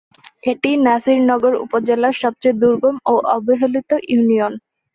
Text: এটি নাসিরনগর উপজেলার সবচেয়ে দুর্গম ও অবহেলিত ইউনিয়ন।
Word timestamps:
এটি 0.43 0.69
নাসিরনগর 0.85 1.53
উপজেলার 1.65 2.15
সবচেয়ে 2.23 2.59
দুর্গম 2.61 2.95
ও 3.05 3.13
অবহেলিত 3.35 3.91
ইউনিয়ন। 4.09 4.53